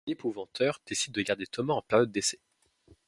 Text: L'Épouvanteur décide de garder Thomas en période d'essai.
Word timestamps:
L'Épouvanteur 0.07 0.81
décide 0.83 1.13
de 1.13 1.21
garder 1.21 1.45
Thomas 1.45 1.75
en 1.75 1.83
période 1.83 2.11
d'essai. 2.11 2.39